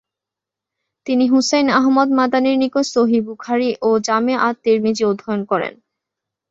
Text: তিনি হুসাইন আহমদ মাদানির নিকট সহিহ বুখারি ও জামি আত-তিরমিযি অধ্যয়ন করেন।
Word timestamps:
তিনি 1.07 1.25
হুসাইন 1.33 1.67
আহমদ 1.79 2.09
মাদানির 2.19 2.57
নিকট 2.63 2.85
সহিহ 2.93 3.21
বুখারি 3.27 3.69
ও 3.81 3.89
জামি 4.07 4.33
আত-তিরমিযি 4.47 5.03
অধ্যয়ন 5.11 5.41
করেন। 5.51 5.73